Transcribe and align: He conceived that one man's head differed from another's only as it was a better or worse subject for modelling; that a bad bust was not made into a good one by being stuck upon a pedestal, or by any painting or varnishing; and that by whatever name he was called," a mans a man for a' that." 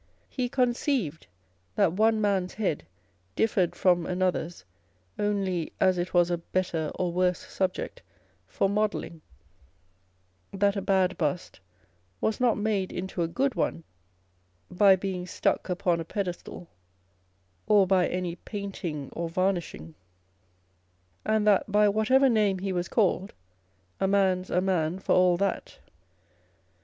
He 0.29 0.49
conceived 0.49 1.27
that 1.75 1.93
one 1.93 2.19
man's 2.19 2.55
head 2.55 2.87
differed 3.35 3.75
from 3.75 4.07
another's 4.07 4.65
only 5.19 5.73
as 5.79 5.99
it 5.99 6.11
was 6.11 6.31
a 6.31 6.39
better 6.39 6.91
or 6.95 7.11
worse 7.13 7.37
subject 7.37 8.01
for 8.47 8.67
modelling; 8.67 9.21
that 10.51 10.75
a 10.75 10.81
bad 10.81 11.19
bust 11.19 11.59
was 12.19 12.39
not 12.39 12.57
made 12.57 12.91
into 12.91 13.21
a 13.21 13.27
good 13.27 13.53
one 13.53 13.83
by 14.71 14.95
being 14.95 15.27
stuck 15.27 15.69
upon 15.69 15.99
a 15.99 16.03
pedestal, 16.03 16.67
or 17.67 17.85
by 17.85 18.07
any 18.07 18.37
painting 18.37 19.11
or 19.13 19.29
varnishing; 19.29 19.93
and 21.23 21.45
that 21.45 21.71
by 21.71 21.87
whatever 21.87 22.27
name 22.27 22.57
he 22.57 22.73
was 22.73 22.87
called," 22.87 23.35
a 24.01 24.07
mans 24.07 24.49
a 24.49 24.61
man 24.61 24.97
for 24.97 25.35
a' 25.35 25.37
that." 25.37 25.77